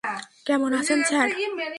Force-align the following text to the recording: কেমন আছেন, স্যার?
কেমন 0.45 0.71
আছেন, 0.73 0.99
স্যার? 1.03 1.29